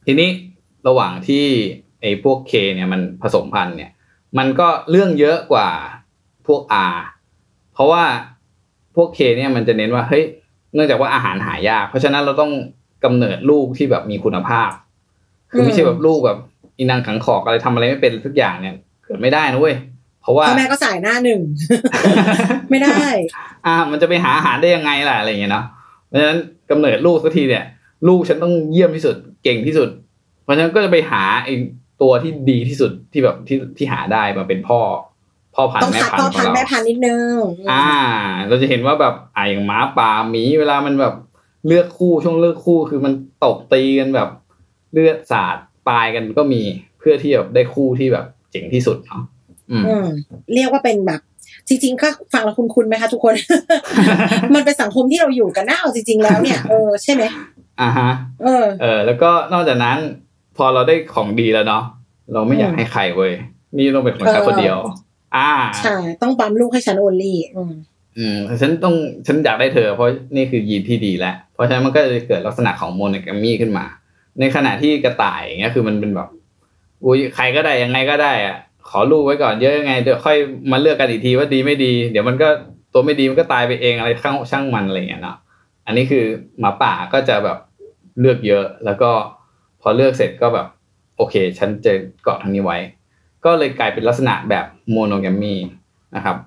[0.05, 0.29] ทีนี้
[0.87, 1.45] ระหว่างที่
[2.01, 3.91] ไอพวกเคเนี่ยมันผสมพันธุ์เนี่ย
[4.37, 5.69] มันก็เรื่องเยอะกว่า
[6.47, 6.61] พวก
[6.93, 6.97] R
[7.73, 8.03] เพราะว่า
[8.95, 10.23] พวกเคเนี่ยมันจะเน้นว่าเฮ้ย
[10.73, 12.51] เนื่องจากว่าอาหารหายาก เพราะฉะนั้นเราต้อง
[13.03, 14.69] กำเนิดลูกที่แบบมีคุณภาพ
[15.51, 16.37] คือไม่ใช่แบบลูกแบบ
[16.77, 19.75] อีนางขังขอกอะไรทำอะไรไม่เป็นทุกอย่างเนี่ยเกิดไม่ได้นะเว้ย
[20.21, 21.39] เพราะว่าพ่อแม่ก็สายหน้าหนึ่ง
[22.69, 22.97] ไม่ได้
[23.65, 25.65] อ่า มันจะไปหาอาหารได้ยังไงล่ะอะไรอย่างเงี้ยเนาะ
[26.07, 26.39] เพราะฉะนั้น
[26.71, 27.63] กำเนิดลูกสักทีเนี่ย
[28.07, 29.89] ลูกฉันต้องเยี่ยมที่สุดเก่งที่สุด
[30.43, 31.53] เพราะฉะนั้นก็จะไปหาไอ้
[32.01, 34.79] ตัวที่ดีที่สุดที่แบบที่ที่หาได้มาเป็นพ่อ
[35.55, 37.35] พ่อพันต้องธุ์แม่คัดพันพ่อธุ์ขอพันงธุ์เราแม่พันธุ์นิดนึง
[37.71, 37.89] อ่า
[38.47, 41.13] เราจะเห็นว่าแบบอ่าอย่างหมาป่าหมีเวลามันแบบ
[41.67, 43.13] เลือกคู่ช่วงเลือกคู่คือมัน
[43.43, 44.29] ตบตีกันแบบ
[44.93, 45.57] เลือดสาด
[45.89, 46.61] ตายกันก็มี
[46.99, 49.21] เพื่อที่แบบได้คู่ที่แบบเจ๋งที่สุดเนาะ
[49.71, 50.07] อืมอืม
[50.53, 51.21] เรียกว่าเป็นแบบ
[51.67, 53.33] จริงๆก็ฟังแล้วคุณคุณไหมคะทุกคน
[54.55, 57.23] มันเป็นสังคมที่เราอยู่กันน่าเอาจริง ๆ แล้วเนี่ยเออใช่ไหม
[57.81, 58.09] อ่าฮะ
[58.43, 59.97] เออ เออ แล้วก็นอกจากนั้น
[60.57, 61.83] พอเราได้ของดีแล้วเนาะ
[62.33, 63.33] เราไม่อยากอืมให้ใครเว้ย
[63.77, 64.77] นี่ต้องเป็นของฉันเออคนเดียว
[65.35, 65.49] อ่า
[65.83, 67.73] ใช่ต้องปั๊มลูกให้ฉันโอลี่อืม
[68.17, 68.95] อืมฉันต้อง
[69.27, 73.85] ฉันอยากได้เธอ เพราะนี่คือยีนที่ดีแล้วเพราะฉะนั้นมันก็จะเกิดลักษณะของโมโนแกรมมี่ขึ้นมา
[74.39, 76.29] ในขณะที่กระต่ายอย่างเงี้ยคือมันเป็นแบบ
[77.05, 78.55] อุ้ยใครก็ได้ยังไงก็ได้อะ
[78.89, 80.37] ขอลูกไว้ก่อนเยอะยังไงเดี๋ยวค่อย
[80.71, 82.49] มาเลือกกันอีกทีว่าดีไม่ดี เดี๋ยวมันก็
[82.93, 85.37] ตัวไม่ดีมันก็ตายไปเองอะไรช่างช่างมันอะไรอย่างเงี้ยเนาะ
[85.85, 86.25] อันนี้คือ
[86.59, 87.57] หมาป่าก็จะแบบ
[88.19, 89.11] เลือกเยอะ แล้วก็
[89.81, 90.67] พอเลือกเสร็จก็แบบ
[91.17, 91.93] โอเค ฉันจะ
[92.23, 92.77] เกาะทางนี้ไว้
[93.45, 95.55] ก็เลยกลายเป็นลักษณะแบบ monogamy
[96.15, 96.37] นะครับ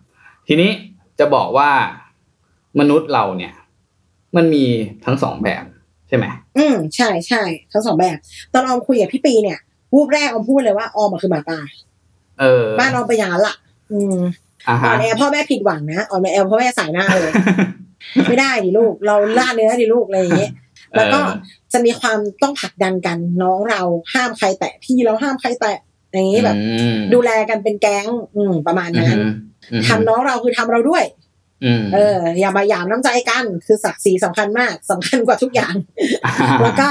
[0.49, 0.71] ทีนี้
[1.19, 1.71] จะบอกว่า
[2.81, 3.53] มนุษย์เราเนี่ย
[4.37, 4.65] มันมี
[5.05, 5.65] ทั้งสองแบบ
[6.09, 6.27] ใช่ไหม
[6.59, 8.17] อืมใช่ใช่ทั้งสองแบบ
[8.53, 9.59] ตอนออมคุยกับพี่ปีเนี่ย
[9.95, 11.59] วูบแรกออมพูดเลยว่าออมอะคือหมาป่า
[12.41, 13.57] เออบ้านออมไปนอย่างนั้นละ
[13.93, 14.17] อืม
[14.69, 17.33] อ่าฮะ on air พ่อแม่ผิดหวังนะ on air พ่อแม่ส่ายหน้าเลย
[18.29, 20.53] ไม่ได้ดิลูก เราล่าเนื้อดิลูกอะไรอย่างเงี้ย
[20.97, 21.21] แล้วก็
[21.73, 23.81] จะมีความต้องผลักดันกันน้องเรา
[24.15, 25.79] ห้ามใครแตะพี่เราห้ามใครแตะ
[26.17, 29.19] อย่างนี้แบบอืมดูแลกันเป็นแก๊งอืมประมาณนั้น
[29.73, 31.05] อืมทำน้องเราคือทำเราด้วย
[31.65, 35.75] อืมเออ อย่ามาหยามน้ำใจกัน คือศักดิ์ศรีสำคัญมากสำคัญกว่าทุกอย่าง
[36.63, 36.89] แล้วก็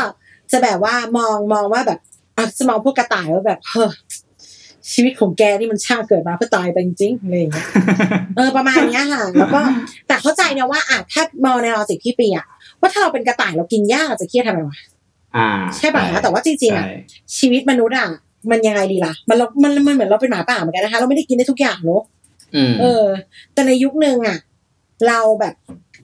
[0.51, 1.99] จะแบบว่ามองมองว่าแบบ
[2.37, 3.89] อะจะมองพวกกระต่ายว่าแบบเฮ้อ
[4.93, 7.67] ชีวิตของแกนี่มันช่างเกิดมาเพื่อตายไปจริงๆอะไรอย่างเงี้ย
[8.35, 9.59] เออประมาณเนี้ยค่ะ แล้วก็
[10.07, 12.45] แต่เข้าใจนะว่าอะถ้ามองใน logic พี่ปีอะ
[12.79, 14.77] ว่าถ้าเราเป็นกระต่ายเรากินหญ้าเราจะเครียดทำไมวะ
[15.35, 16.93] อ่าใช่ป่ะคะแต่ว่าจริงๆอะใช่
[17.37, 18.09] ชีวิตมนุษย์อะ
[18.51, 22.01] มันยังไงดีล่ะ มันเรามันมันเหมือนเราเป็นหมาป่าเหมือนกันนะคะ เราไม่ได้กินได้ทุกอย่างเนอะ
[22.55, 23.05] อืมเออ
[23.53, 24.37] แต่ในยุคหนึ่งอะ
[25.07, 25.53] เราแบบ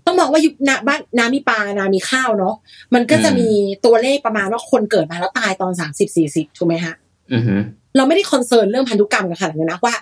[0.06, 2.56] ต้องมองว่ายุคนาบ้านน้ำมีปลานามีข้าวเนาะ
[2.94, 3.50] มันก็จะมี
[3.86, 6.94] ตัวเลขประมาณว่าคนเกิดมาแล้วตายตอนสามสิบสี่สิบถูกไหมฮะ
[7.34, 7.60] อือหือ
[7.96, 9.96] เราไม่ได้ concern เรื่องพันธุกรรมกันขนาดนั้นนะว่า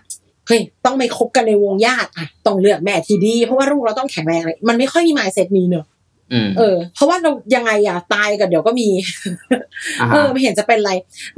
[0.47, 5.98] เฮ้ยต้องไม่คบกันในวงญาติอะต้องเลือกแม่ที่ดี เพราะว่าลูกเราต้องแข็งแรงเลยมันไม่ค่อยมีมายเซตนี้เนอะอืม
[6.57, 8.87] เออ เพราะว่าเรายังไงอะตายกันเดี๋ยวก็มี
[10.01, 10.91] อ่าเอฮะอไม่เห็นจะเป็นไร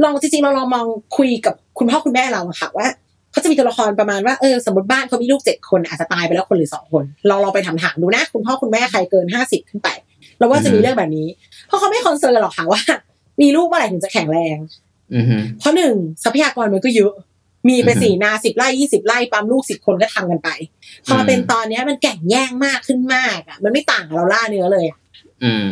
[0.03, 0.85] ลองจริงๆเราลองมอง
[1.17, 2.87] คุยกับคุณพ่อคุณแม่เราอะค่ะว่า
[3.31, 9.89] เขาจะมีตัวละครประมาณว่าเออสมมติบ้านเขามีลูกเจ็ดคนอาจจะตายไปแล้วคนหรือสองคนลองลองไปถามถามๆดูนะคุณพ่อคุณแม่ใครเกินห้าสิบขึ้นไป
[10.37, 11.27] เราว่าจะมีเรื่องแบบนี้
[11.67, 12.81] เพราะเขาไม่คอนเซิร์นหรอกค่ะว่า
[13.41, 14.57] มีลูกเมื่อไหร่ถึงจะแข็งแรง
[15.15, 17.13] อือหือเพราะหนึ่งทรัพยากรมันก็เยอะ
[17.67, 20.49] มีไปอือฮึสี่นาสิบไร่ยี่สิบไร่ปั๊มลูกสิบคนก็ทำกันไป
[21.05, 24.99] พอมาอืมเป็นตอนเนี้ยมันแก่งแย่งมากขึ้นมากอะ มันไม่ต่างกับเราล่าเนื้อเลยอะ
[25.43, 25.65] อืม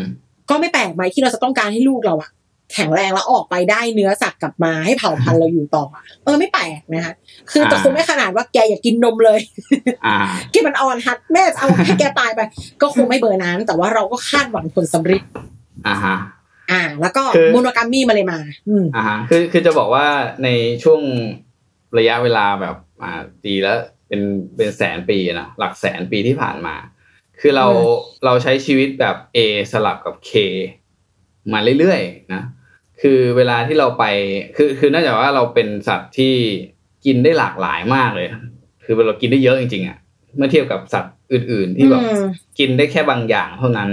[0.50, 2.32] ก็ไม่แปลกไหมที่เราจะต้องการให้ลูกเราอะ
[2.74, 7.14] แข็งแรงแล้วออกไปได้เนื้อสัตว์กลับมาให้เผ่าพันธุ์เราอยู่ต่ออะเออไม่แปลกนะคะ
[7.52, 9.40] คือแต่อ่าคงไม่ขนาดว่าแกอย่ากินนมเลย
[10.06, 10.18] อ่า
[10.54, 12.42] กินมันอ่อนหัดแม่จะเอาให้แกตายไป
[12.82, 15.22] ก็คงไม่เบอร์นั้น แต่ว่าเราก็คาดหวังผลสำเร็จ
[15.88, 16.16] อ่าฮะ
[16.72, 20.06] อ่า แล้วก็คือโมโนกามีมาเลยมา อืมอ่าฮะคือคือจะบอกว่า
[20.44, 20.50] ใน
[20.84, 21.02] ช่วง
[21.98, 24.22] ระยะเวลาแบบอ่าตีแล้วเป็น
[24.56, 26.76] เป็นแสนปีนะหลักแสนปีที่ผ่านมา
[27.40, 29.38] คือเราอืมเราใช้ชีวิตแบบ A
[29.72, 30.32] สลับกับ K
[31.54, 32.44] มาเรื่อยๆนะ
[33.02, 34.06] คือเวลาที่เราไป
[34.56, 36.34] คือคือเนื่องจากว่าเราเป็นสัตว์ที่
[37.06, 38.28] กินได้หลากหลายมากเลย
[38.84, 39.98] คือเรากินได้เยอะจริงๆอะ
[40.38, 42.24] เมื่อเทียบกับสัตว์อื่น ๆ ที่แบบอืม
[42.60, 43.90] กินได้แค่บางอย่างเท่านั้น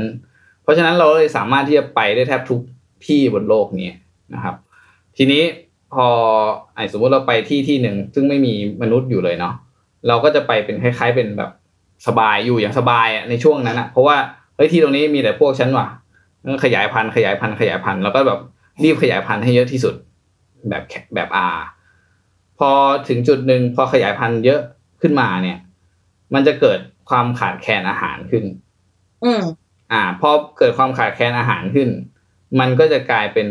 [0.62, 2.60] เพราะฉะนั้นเราเลยสามารถที่จะไปได้แทบทุก
[3.06, 3.94] ที่บนโลกนี้
[4.34, 4.54] นะครับ
[5.16, 5.42] ทีนี้
[5.94, 6.06] พอ
[6.74, 9.54] ไอ้สมมติเราไปที่ที่หนึ่งซึ่งไม่มีมนุษย์อยู่เลยเนาะ
[10.08, 11.50] เราก็จะไปเป็นคล้าย ๆ เป็นแบบ
[12.06, 14.16] สบายอยู่อย่างสบายอะในช่วงนั้นอะเพราะว่า
[14.56, 15.86] เฮ้ยที่ตรงนี้มีแต่พวกฉันว่ะ
[16.44, 18.40] งั้นขยายพันธุ์ขยายพันธุ์ขยายพันธุ์แล้วก็แบบ
[18.84, 19.94] รีบขยายพันธุ์ให้เยอะที่สุด
[20.70, 21.48] แบบแคแบบอา
[22.58, 22.70] พอ
[23.08, 24.60] ถึงจุดหนึ่งพอขยายพันธุ์เยอะ
[25.02, 25.58] ขึ้นมาเนี่ย
[26.34, 26.78] มันจะเกิด
[27.10, 28.44] ความขาดแคลนอาหารขึ้น
[29.24, 29.42] อืม
[29.92, 31.88] อ่าพอเกิดความขาดแคลนอาหารขึ้น
[32.60, 33.46] มันก็จะกลายเป็น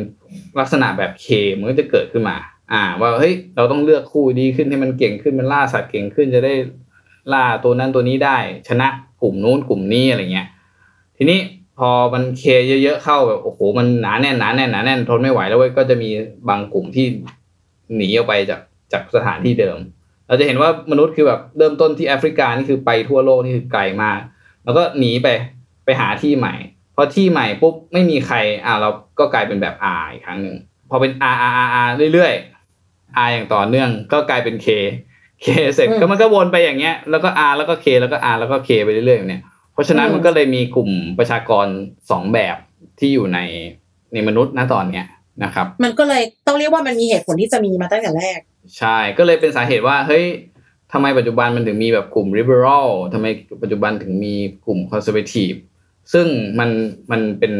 [0.59, 1.27] ลักษณะแบบเค
[1.57, 2.37] มันก็จะเกิดขึ้นมา
[2.73, 6.53] อ่า ว่าเฮ้ยเราต้องเลือกคู่ดีขึ้นให้มันเก่งขึ้นมันล่าสัตว์เก่งขึ้นจะได้
[7.33, 8.87] ล่าตัวนั้นตัวนี้ได้ ชนะ
[9.21, 10.47] กลุ่มนู้นกลุ่มนี้อะไรเงี้ย
[11.17, 11.39] ทีนี้
[11.79, 12.43] พอมันเค
[12.83, 16.09] เยอะๆเข้าแบบโอ้โหมันหนาแน่นหนาแน่นหนาแน่นทนไม่ไหวแล้วเว้ยก็จะมี
[16.49, 17.05] บางกลุ่มที่
[17.95, 18.61] หนีออกไปจาก
[18.93, 19.77] จากสถานที่เดิม
[20.27, 24.19] เราจะเห็นว่ามนุษย์คือแบบเริ่มต้นที่แอฟริกานี่คือไปทั่วโลกนี่คือไกลมาก
[24.63, 25.27] แล้วก็หนีไป
[25.85, 26.55] ไปหาที่ใหม่
[26.95, 30.55] พอที่ใหม่ปุ๊บไม่มีใครอ่าเราก็กลายเป็นแบบ R อีกครั้งหนึ่ง
[30.89, 34.67] พอเป็น R R R R เรื่อยๆ R อย่างต่อเนื่องก็กลายเป็น K
[35.45, 41.67] K เสร็จอืมก็มันก็วนไปอย่างเงี้ยแล้วก็ R แล้วก็ K แล้วก็ R แล้วก็ K ไปเรื่อยๆอย่างเนี่ยเพราะฉะนั้นอืมมันก็เลยมีกลุ่มประชากร
[42.11, 42.57] สองแบบ
[42.99, 43.39] ที่อยู่ใน
[44.13, 45.05] ในมนุษย์ณตอนเนี้ย
[45.43, 48.39] นะครับ มันก็เลยต้องเรียกว่ามันมีเหตุผลที่จะมีมาตั้งแต่แรก
[48.77, 50.25] ใช่ก็เลยเป็นสาเหตุว่าเฮ้ย
[50.91, 53.25] ทำไมปัจจุบันมันถึงมีแบบกลุ่ม liberal ทำไม
[53.63, 54.33] ปัจจุบันถึงมี
[54.65, 55.57] กลุ่ม conservative
[56.13, 56.27] ซึ่ง
[56.59, 56.69] มัน
[57.11, 57.53] มันเป็น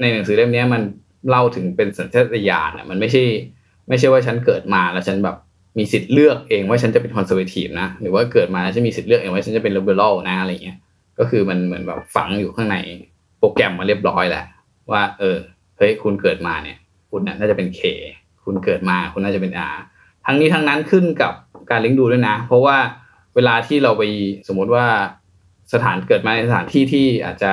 [0.00, 0.82] ในหนังสือเล่มนี้มัน
[1.28, 3.22] เล่าถึงเป็นสัญชาตญาณอะมันไม่ใช่
[3.88, 5.36] ไม่ใช่ว่าฉันเกิดมาแล้วฉันแบบ
[5.78, 10.78] มีสิทธิ์เลือกเองว่าฉันจะเป็น conservative นะหรือว่าเกิดมาแล้วฉันมีสิทธิ์เลือกเองว่าฉันจะเป็น liberal นะอะไรเงี้ย
[11.18, 12.76] ก็คือมันเหมือนแบบฝังอยู่ข้างใน
[13.38, 14.44] โปรแกรมมาเรียบร้อยแหละ
[14.90, 15.38] ว่า เออ
[15.78, 16.76] เฮ้ยคุณเกิดมาเนี่ย
[17.10, 17.80] คุณน่ะน่าจะเป็น K
[18.44, 19.76] คุณเกิดมาคุณน่าจะเป็น R
[20.26, 21.32] ทั้งนี้ทั้งนั้นขึ้นกับ
[21.70, 22.76] การเลี้ยงดูด้วยนะ เพราะว่า
[23.34, 24.02] เวลาที่เราไป
[24.48, 24.86] สมมติว่า
[25.72, 27.52] สถานเกิดมาในสถานที่ที่อาจจะ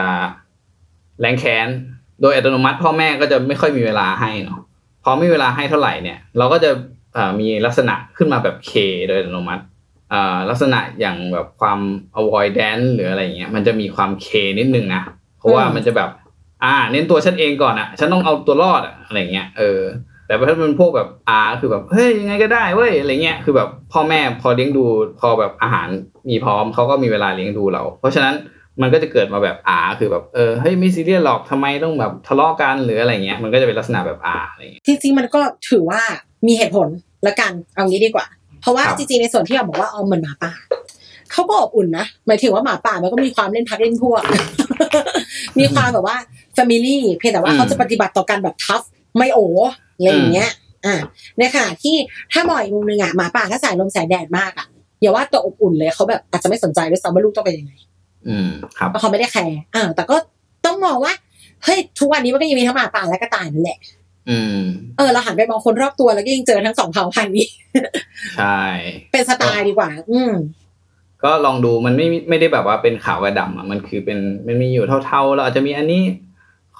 [1.21, 1.67] แรงแค้น
[2.21, 4.59] โดยอัตโนมัติ พ่อแม่ก็จะไม่ค่อยมีเวลาให้เนาะ
[5.03, 6.71] พอไม่มีเวลาให้เท่าไหร่เนี่ย เราก็จะ
[7.39, 8.71] มีลักษณะขึ้นมาแบบ K
[9.07, 9.63] โดยอัตโนมัติ
[10.49, 11.79] ลักษณะอย่างแบบความ
[12.19, 14.27] avoidance หรืออะไรเงี้ย มันจะมีความ K
[14.59, 15.01] นิดนึงนะ
[15.37, 16.09] เพราะว่ามมันจะแบบ
[16.63, 19.79] อ่า เน้นตัวฉันเองก่อนอะฉันต้องเอาตัวรอดอะอะไรเงี้ย เออ
[20.29, 24.83] แต่ถ้าเป็นพวกแบบอาคือแบบเฮ้ยยังไงก็ได้เว้ยอะไรเงี้ยคือแบบพ่อแม่พอเลี้ยงดู
[25.19, 25.87] พอแบบอาหาร
[26.29, 28.33] มีพร้อมเขาก็มีเวลาเลี้ยงดูเรา เพราะฉะนั้น
[28.81, 36.01] มันก็จะเกิดมาแบบอาคือแบบเออเฮ้ยไม่ซีเรียสหรอกทำไมต้องแบบทะเลาะกันหรืออะไรเงี้ยมันก็จะเป็นลักษณะแบบอาอะไรเงี้ยจริงๆมันก็ถือว่า
[36.47, 36.87] มีเหตุผล
[37.27, 38.25] ละกันเอางี้ดีกว่า
[38.61, 40.51] เพราะว่าครับจริงๆในส่วนที่เราบอกว่าเอาเหมือนหมาป่า
[41.31, 44.23] เขาก็อบอุ่นนะหมายถึงว่าหมาป่ามันก็มีความเล่นพักเล่นพวก
[45.59, 46.17] มีความแบบว่า
[46.53, 48.81] แฟมิลี่เพียงแต่ว่าเขาจะปฏิบัติต่อกันแบบทัฟ
[49.17, 49.39] ไม่โอ
[49.99, 50.51] อะไรอย่างเงี้ย
[50.85, 50.95] อ่า
[51.39, 51.95] ในขณะที่
[52.31, 54.67] ถ้ามองอีกมุมหนึงอะหมาป่าถ้าสายลมแสงแดดมากอะ
[55.01, 57.73] อย่าว่าตัวอบอุ่นเลยเขาแบบอาจจะไม่สนใจด้วยซ้ำว่าลูกต้องเป็นยังไง
[58.27, 60.15] อืม ครับเพราะเขาไม่ได้แคร์อ่าแต่ก็
[60.65, 61.13] ต้องมองว่า
[61.63, 63.79] เฮ้ยทุกวันนี้มันก็ยังมีทั้งหมาป่าและกระต่ายนั่นแหละ
[64.29, 64.59] อืม
[64.97, 67.47] เออเราหันไปมองคนรอบตัวแล้วก็ยังเจอทั้งสองเผ่าพันธุ์นี้
[68.35, 68.61] ใช่
[69.11, 70.31] เป็นสไตล์ดีกว่า อืม
[71.23, 76.01] ก็ลองดูมันไม่ไม่ได้แบบว่าเป็นขาวกับดำอะมันคือเป็นมันมีอยู่เท่าๆ เราอาจจะมีอันนี้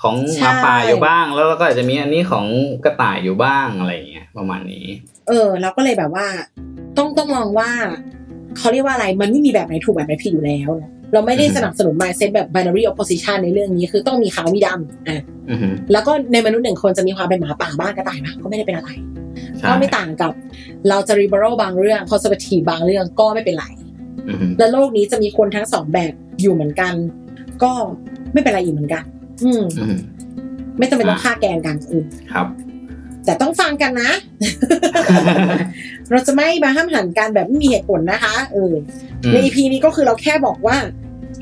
[0.01, 2.45] ของหมาป่าใช่อยู่บ้าง แล้วเราก็อาจจะมีอันนี้ของ
[2.85, 4.85] กระต่ายอยู่บ้างอะไรอย่างเงี้ยประมาณนี้
[5.27, 6.25] เออ เราก็เลยแบบว่า
[6.97, 7.69] ต้องต้องมองว่า
[8.57, 18.89] เขาเรียกว่าอะไรมันไม่มีแบบไหนถูกแบบไหนผิดอยู่แล้วเนอะเราไม่ได้อือฮึสนับสนุน mindset แบบ binary opposition ในเรื่องนี้คือต้องมีขาวมีดำอะอือฮึแล้วก็ในมนุษย์หนึ่งคนจะมีความเป็นหมาป่าบ้างกระต่ายบ้างก็ไม่ได้เป็นอะไร
[19.57, 20.31] ใช่ก็ไม่ต่างกับ
[20.89, 23.65] เราจะ liberal บางเรื่อง conservative บางเรื่องก็ไม่เป็นไร
[24.29, 26.93] อือฮึและโลกนี้จะมีคนทั้งสองแบบอยู่เหมือนกัน
[27.63, 27.71] ก็
[28.33, 29.03] ไม่เป็นไรอีกเหมือนกัน
[29.43, 29.95] อืมอือฮึ
[30.77, 32.47] ไม่จำเป็นต้องฆ่าแกล้งกันอืมครับ
[33.25, 34.11] แต่ต้องฟังกันนะ
[36.11, 38.73] เราจะไม่มาห้ามหันกันแบบไม่มีเหตุผลนะคะ เออ
[39.23, 40.77] อืมใน EP นี้ก็คือเราแค่บอกว่า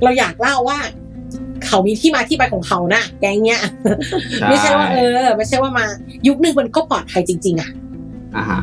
[0.03, 0.79] เราอยากเล่าว่า
[1.65, 3.61] เขามีที่มาที่ไปของเขานะแกงเนี้ย
[4.49, 5.85] ไม่ใช่ว่าเออ ไม่ใช่ว่ามา
[6.27, 7.69] ยุคหนึ่งมันก็ปลอดภัยจริง ๆ อะ
[8.35, 8.61] อ่าฮะ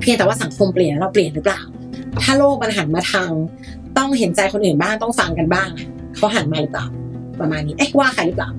[0.00, 1.60] เพียงแต่ว่าสังคมเปลี่ยนเราเปลี่ยนหรือเปล่า
[2.22, 3.30] ถ้าโลกมันหันมาทาง
[3.98, 6.86] ต้องเห็นใจคนอื่นบ้างต้องฟังกันบ้างอะเขาหันมาหรือเปล่า
[7.40, 8.50] ประมาณนี้เอ๊ะว่าใครหรือเปล่า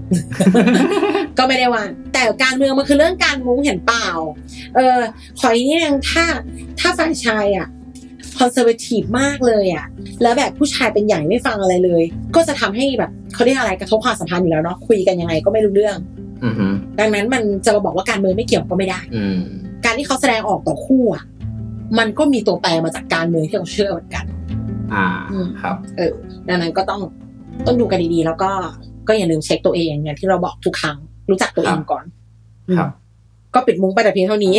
[1.38, 4.08] ก็ไม่ได้ว่า แต่การเมืองมันคือเรื่องการมุ้งเห็นเปล่า
[4.76, 5.00] เออ
[5.40, 6.24] ขออีกนิดนึงถ้า
[6.80, 7.68] ถ้าฝ่ายชายอะ
[8.38, 9.86] คอนเซอร์เวทีฟมากเลยอะ
[10.22, 12.04] แล้วแบบผู้ชายเป็นใหญ่ไม่ฟังอะไรเลย
[12.36, 15.98] ก็จะทำให้แบบเขาเรียกอะไรกระทบความสัมพันธ์อยู่แล้วเนาะคุยกันยังไงก็ไม่รู้เรื่อง
[16.46, 16.68] อือฮึ
[17.00, 19.38] ดังนั้นมันจะมาบอกว่าการเมืองไม่เกี่ยวก็ไม่ได้อืม
[19.86, 21.24] การที่เขาแสดงออกต่อคู่อะ
[22.00, 24.26] มันก็มีตัวแปรมาจากการเมืองที่เราเชื่อเหมือนกัน
[24.94, 26.14] อ่าอืมครับ เออ
[26.48, 27.02] ดังนั้นก็ต้อง
[27.68, 28.52] ต้องดูกันดีๆ แล้วก็
[29.08, 30.98] ก็อย่าลืมเช็คตัวเองอย่างที่เราบอกทุกครั้ง
[31.30, 32.04] รู้จักตัวเองก่อน
[32.78, 33.10] ครับอืม
[33.56, 34.54] ก็ปิดมุ้งไปแต่เพียงเท่านี้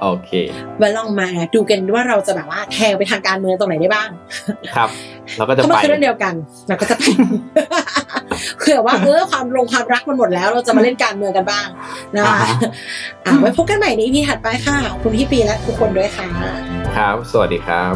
[0.00, 0.30] โอเค
[0.78, 4.08] ไว้ลองมาดูกันว่าเราจะแบบว่าแทงไปทางการเมืองตรงไหนได้บ้าง
[4.74, 4.88] ครับ
[5.36, 6.34] เราก็จะเพราะไปมันคือเรื่องเดียวกัน
[6.68, 7.02] เราก็จะไป
[8.58, 11.66] เผื่อว่าเออความลงความรักมันหมดแล้ว เราจะมาเล่นการเมืองกันบ้าง
[12.16, 12.70] นะคะอ่าฮะ
[13.24, 16.28] อะไว้พบกันใหม่ในพีถัดไปค่ะขอบคุณพี่ปีและทุกคนด้วยค่ะ
[16.96, 17.94] ครับ สวัสดีครับ